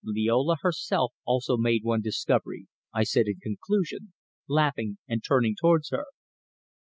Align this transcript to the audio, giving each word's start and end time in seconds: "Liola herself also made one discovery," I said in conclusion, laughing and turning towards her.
"Liola 0.03 0.55
herself 0.61 1.13
also 1.27 1.57
made 1.57 1.83
one 1.83 2.01
discovery," 2.01 2.65
I 2.91 3.03
said 3.03 3.27
in 3.27 3.37
conclusion, 3.39 4.13
laughing 4.49 4.97
and 5.07 5.23
turning 5.23 5.53
towards 5.55 5.91
her. 5.91 6.05